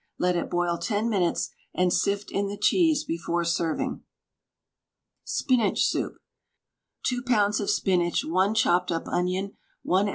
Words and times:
Let 0.17 0.35
it 0.35 0.49
boil 0.49 0.79
10 0.79 1.09
minutes, 1.11 1.51
and 1.75 1.93
sift 1.93 2.31
in 2.31 2.47
the 2.47 2.57
cheese 2.57 3.03
before 3.03 3.43
serving. 3.43 4.01
SPINACH 5.25 5.85
SOUP. 5.85 6.13
2 7.03 7.21
lbs. 7.21 7.59
of 7.59 7.69
spinach, 7.69 8.25
1 8.25 8.55
chopped 8.55 8.91
up 8.91 9.07
onion, 9.07 9.57
1 9.83 10.09
oz. 10.09 10.09